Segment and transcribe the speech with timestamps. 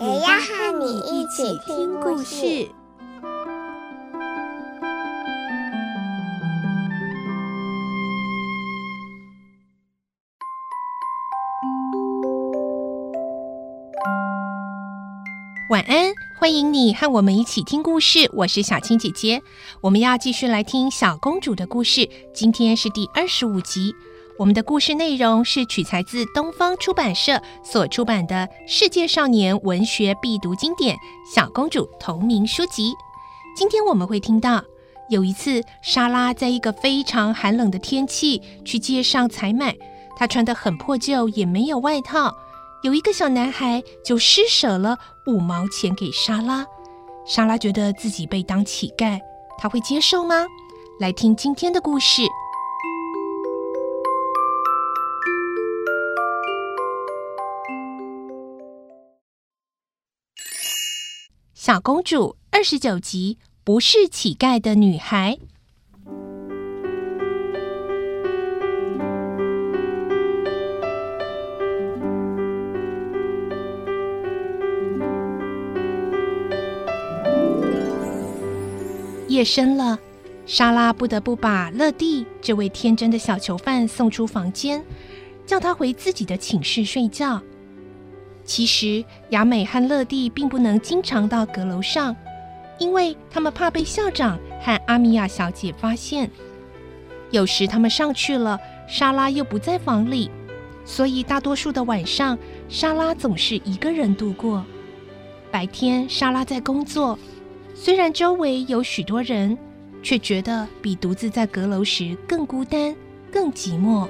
[0.00, 2.70] 也要和你一起听故事。
[15.68, 18.30] 晚安，欢迎你和我们一起听故事。
[18.32, 19.42] 我是小青姐姐，
[19.80, 22.08] 我们要继续来听小公主的故事。
[22.32, 23.92] 今天是第二十五集。
[24.38, 30.94] 我们的故事内容是取材自东方出版社所出版的《世界少年文学必读经典》
[31.34, 32.94] 小公主同名书籍。
[33.56, 34.62] 今天我们会听到，
[35.10, 39.76] 有一次莎拉在一个非常寒冷的天气去街上采买，
[40.16, 42.32] 她穿得很破旧，也没有外套。
[42.84, 44.96] 有一个小男孩就施舍了
[45.26, 46.64] 五毛钱给莎拉，
[47.26, 49.18] 莎拉觉得自己被当乞丐，
[49.58, 50.46] 她会接受吗？
[51.00, 52.22] 来听今天的故事，
[61.68, 62.16] 《小公主》
[62.50, 65.36] 二十九集，不是乞丐的女孩。
[79.28, 79.98] 夜深了，
[80.46, 84.82] 莎拉不得不把乐蒂这位天真的小囚犯送出房间，
[85.44, 87.42] 叫他回自己的寝室睡觉。
[88.48, 92.16] 其实，雅美和乐蒂并不能经常到阁楼上，
[92.78, 96.30] 因为他们怕被校长和阿米娅小姐发现。
[97.30, 98.58] 有时他们上去了，
[98.88, 100.30] 莎拉又不在房里，
[100.86, 102.38] 所以大多数的晚上，
[102.70, 104.64] 莎拉总是一个人度过。
[105.50, 107.18] 白天，莎拉在工作。
[107.74, 109.58] 虽然周围有许多人，
[110.02, 112.96] 却觉得比独自在阁楼时更孤单、
[113.30, 114.08] 更寂寞。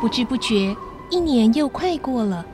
[0.00, 0.76] 不知不觉，
[1.10, 2.44] 一年又快过了。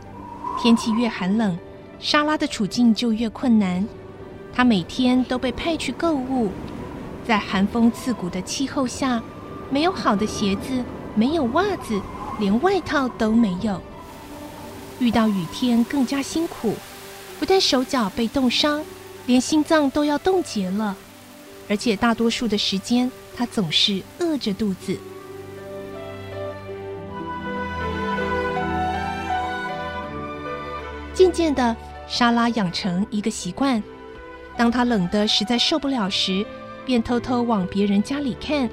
[0.60, 1.58] 天气越寒冷，
[1.98, 3.86] 莎拉的处境就越困难。
[4.52, 6.50] 她每天都被派去购物，
[7.26, 9.20] 在寒风刺骨的气候下，
[9.70, 12.00] 没有好的鞋子，没有袜子。
[12.38, 13.80] 连外套都没有，
[14.98, 16.74] 遇到雨天更加辛苦，
[17.38, 18.82] 不但手脚被冻伤，
[19.26, 20.96] 连心脏都要冻结了。
[21.68, 24.96] 而且大多数的时间，她总是饿着肚子。
[31.14, 31.76] 渐渐的，
[32.08, 33.82] 莎拉养成一个习惯：
[34.56, 36.44] 当她冷得实在受不了时，
[36.84, 38.68] 便偷偷往别人家里看。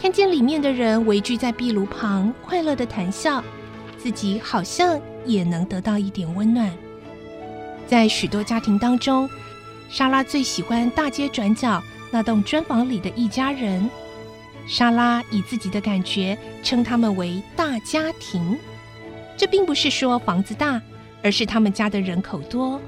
[0.00, 3.42] 看见里面的人围聚在壁炉旁，快乐地谈笑，
[3.96, 6.70] 自己好像也能得到一点温暖。
[7.86, 9.28] 在许多家庭当中，
[9.90, 11.82] 莎拉最喜欢大街转角
[12.12, 13.90] 那栋砖房里的一家人。
[14.68, 18.56] 莎拉以自己的感觉称他们为“大家庭”，
[19.36, 20.80] 这并不是说房子大，
[21.22, 22.80] 而是他们家的人口多。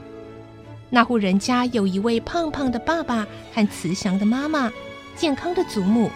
[0.88, 4.72] 那户人家有一位胖胖的爸爸和慈祥的妈妈，
[5.14, 6.10] 健康的祖母。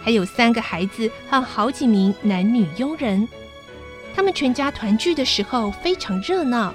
[0.00, 3.26] 还有三个孩子和好几名男女佣人，
[4.14, 6.74] 他们全家团聚的时候非常热闹。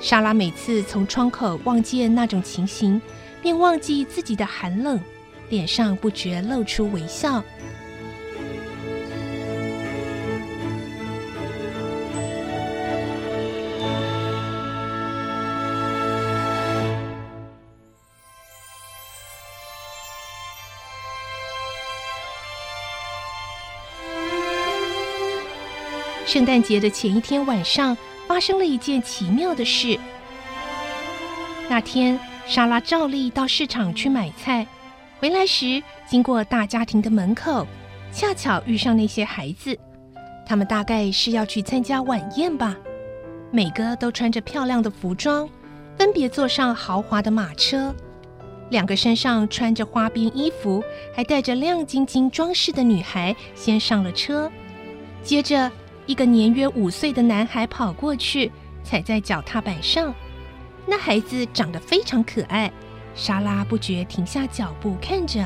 [0.00, 3.00] 莎拉每次从窗口望见那种情形，
[3.40, 5.00] 便忘记自己的寒冷，
[5.48, 7.42] 脸上不觉露出微笑。
[26.26, 27.96] 圣诞节的前一天晚上，
[28.26, 29.96] 发生了一件奇妙的事。
[31.68, 32.18] 那天，
[32.48, 34.66] 莎拉照例到市场去买菜，
[35.20, 37.64] 回来时经过大家庭的门口，
[38.12, 39.78] 恰巧遇上那些孩子。
[40.44, 42.76] 他们大概是要去参加晚宴吧，
[43.52, 45.48] 每个都穿着漂亮的服装，
[45.96, 47.94] 分别坐上豪华的马车。
[48.70, 50.82] 两个身上穿着花边衣服，
[51.14, 54.50] 还带着亮晶晶装饰的女孩先上了车，
[55.22, 55.70] 接着。
[56.06, 58.50] 一个年约五岁的男孩跑过去，
[58.82, 60.14] 踩在脚踏板上。
[60.86, 62.72] 那孩子长得非常可爱，
[63.14, 65.44] 莎拉不觉停下脚步看着。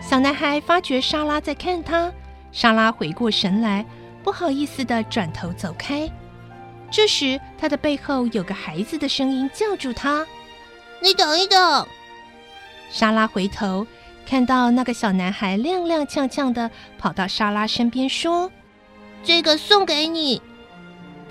[0.00, 2.10] 小男孩发觉莎拉在看他，
[2.50, 3.84] 莎拉回过神来，
[4.24, 6.10] 不好意思的转头走开。
[6.90, 10.26] 这时，他的背后有个孩子的声音叫住他
[11.04, 11.86] ：“你等一等！”
[12.90, 13.86] 莎拉回头，
[14.28, 18.52] 看到那个小男孩踉踉跄跄地跑到莎拉身边，说
[19.24, 20.42] ：“这个送给你。”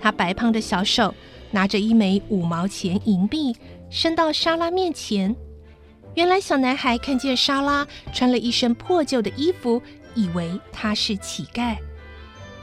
[0.02, 1.14] 他白胖的小手
[1.52, 3.56] 拿着一枚五毛钱银币，
[3.92, 5.36] 伸到莎拉面前。
[6.16, 9.80] 原来，小男孩看见莎拉穿了一身破旧的衣服，
[10.16, 11.76] 以为他是乞丐。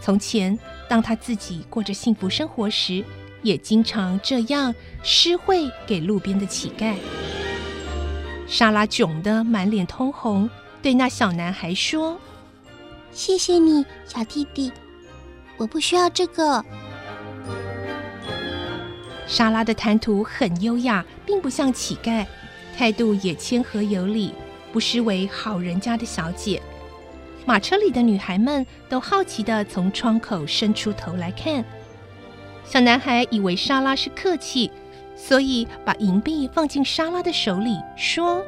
[0.01, 0.59] 从前，
[0.89, 3.05] 当他自己过着幸福生活时，
[3.43, 6.97] 也经常这样施惠给路边的乞丐。
[8.47, 10.49] 莎拉窘得满脸通红，
[10.83, 12.19] 对那小男孩说
[13.11, 14.71] ：“谢谢你，小弟弟，
[15.57, 16.65] 我不需要这个。”
[19.27, 22.27] 莎拉的谈吐很优雅，并不像乞丐，
[22.77, 24.35] 态度也谦和有礼，
[24.73, 26.63] 不失为好人家的小姐。
[27.47, 31.65] 马车里的女孩们都好奇地从窗口伸出头来看。
[32.65, 34.71] 小男孩以为莎拉是客气，
[35.17, 38.43] 所以把银币放进莎拉的手里，说：“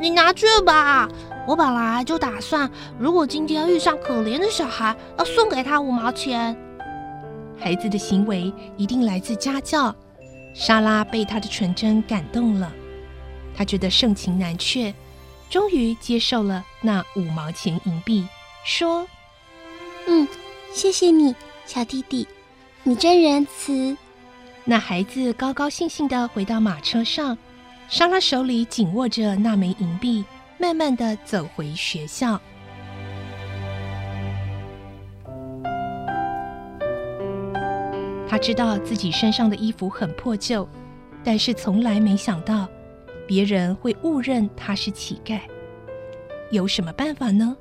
[0.00, 1.08] 你拿去吧。
[1.46, 6.56] 我本来就打算，如果今天遇上可怜的小孩，要送给他五毛钱。”
[7.58, 9.94] 孩子的行为一定来自家教。
[10.54, 12.72] 莎拉被他的纯真感动了，
[13.56, 14.92] 她觉得盛情难却。
[15.48, 18.26] 终于接受了那五毛钱银币，
[18.64, 19.06] 说
[20.06, 20.28] ：“嗯，
[20.72, 21.34] 谢谢你，
[21.66, 22.28] 小弟弟，
[22.84, 23.96] 你真仁慈。”
[24.70, 27.36] 那孩子高高兴兴地回到马车上，
[27.88, 30.24] 莎拉手里紧握着那枚银币，
[30.60, 32.40] 慢慢地走回学校。
[38.28, 40.68] 他知道自己身上的衣服很破旧，
[41.24, 42.68] 但是从来没想到。
[43.26, 45.40] 别人会误认他是乞丐，
[46.52, 47.56] 有什么办法呢？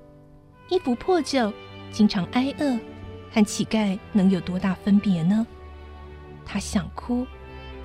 [0.69, 1.51] 衣服破旧，
[1.91, 2.79] 经常挨饿，
[3.33, 5.47] 和乞丐能有多大分别呢？
[6.51, 7.27] 他想哭，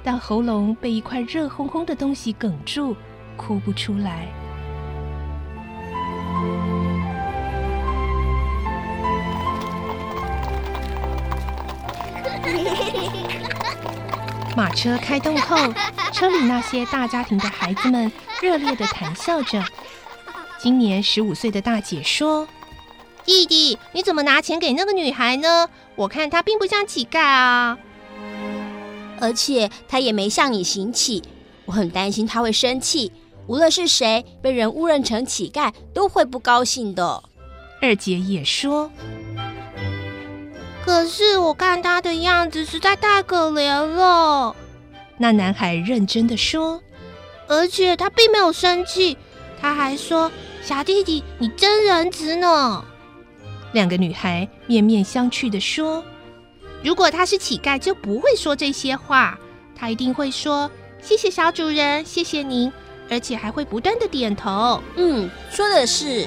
[0.02, 2.96] 但喉咙被一块热烘烘的东西哽住，
[3.36, 4.26] 哭不出来。
[14.56, 15.58] 马车开动后，
[16.12, 18.10] 车里那些大家庭的孩子们
[18.40, 19.62] 热烈的谈笑着。
[20.58, 22.48] 今年十五岁的大姐说
[23.26, 25.68] ：“弟弟，你怎么拿钱给那个女孩呢？
[25.96, 27.78] 我看她并不像乞丐啊，
[29.24, 31.22] 而且他也没向你行乞。
[31.64, 33.10] 我很担心他会生气。
[33.46, 37.22] 无论是谁被人误认成乞丐，都会不高兴的。”
[37.80, 38.90] 二姐也说。
[40.84, 44.54] 可是我看他的样子实在太可怜了。
[45.16, 46.82] 那男孩认真的说，
[47.48, 49.16] 而且他并没有生气，
[49.60, 50.30] 他还说
[50.62, 52.84] ：“小弟弟，你真仁慈呢。”
[53.72, 56.04] 两个女孩面面相觑的说
[56.84, 59.38] ：“如果他是乞丐，就不会说这些话。
[59.74, 60.70] 他一定会说
[61.00, 62.70] ：‘谢谢小主人，谢谢您’，
[63.10, 66.26] 而且还会不断的点头。”嗯，说的是。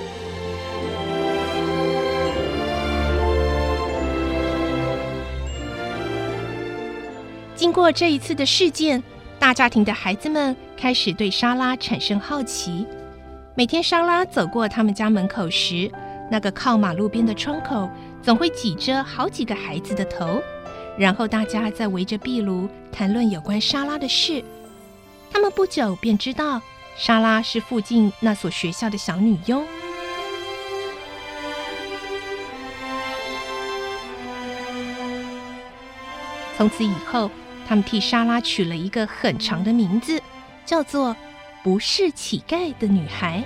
[7.55, 9.03] 经过这一次的事件，
[9.37, 12.83] 大家庭的孩子们开始对莎拉产生好奇。
[13.53, 15.91] 每天莎拉走过他们家门口时，
[16.29, 17.89] 那个靠马路边的窗口
[18.21, 20.41] 总会挤着好几个孩子的头，
[20.97, 24.43] 然后大家在围着壁炉谈论有关莎拉的事。
[25.31, 26.61] 他们不久便知道，
[26.97, 29.65] 莎拉是附近那所学校的小女佣。
[36.57, 37.29] 从此以后，
[37.67, 40.19] 他们替莎拉取了一个很长的名字，
[40.65, 41.15] 叫做
[41.63, 43.43] “不是乞丐的女孩”。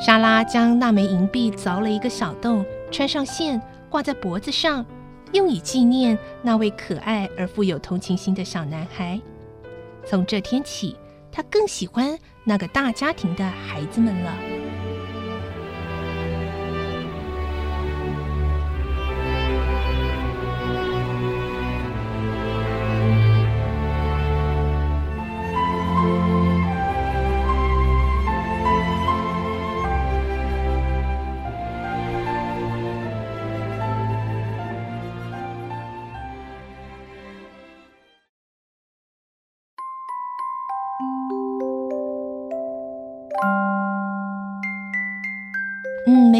[0.00, 4.84] 莎拉将那枚银币凿了一个小洞，穿上线，挂在脖子上，
[5.32, 9.20] 用以纪念那位可爱而富有同情心的小男孩。
[10.06, 10.96] 从这天起，
[11.30, 14.59] 他更喜欢那个大家庭的孩子们了。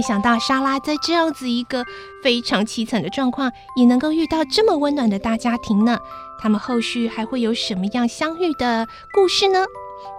[0.00, 1.84] 没想到莎拉在这样子一个
[2.22, 5.98] 非常凄惨的状况，也能够遇到这么温暖的大家庭呢。
[6.40, 9.62] 他们后续还会有什么样相遇的故事呢？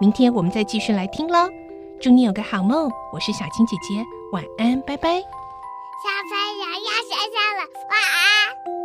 [0.00, 1.48] 明天我们再继续来听喽。
[2.00, 2.88] 祝你有个好梦。
[3.12, 5.14] 我是小青姐姐，晚安，拜拜。
[5.18, 8.81] 小朋友要睡觉了，晚安。